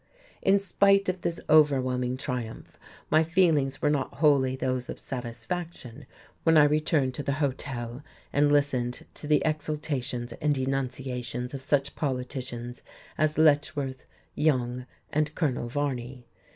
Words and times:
In 0.41 0.57
spite 0.57 1.09
of 1.09 1.21
this 1.21 1.39
overwhelming 1.47 2.17
triumph 2.17 2.79
my 3.11 3.23
feelings 3.23 3.83
were 3.83 3.89
not 3.91 4.15
wholly 4.15 4.55
those 4.55 4.89
of 4.89 4.99
satisfaction 4.99 6.07
when 6.41 6.57
I 6.57 6.63
returned 6.63 7.13
to 7.13 7.21
the 7.21 7.33
hotel 7.33 8.01
and 8.33 8.51
listened 8.51 9.05
to 9.13 9.27
the 9.27 9.43
exultations 9.45 10.33
and 10.41 10.55
denunciations 10.55 11.53
of 11.53 11.61
such 11.61 11.93
politicians 11.95 12.81
as 13.15 13.37
Letchworth, 13.37 14.07
Young, 14.33 14.87
and 15.13 15.35
Colonel 15.35 15.67
Varney. 15.69 16.25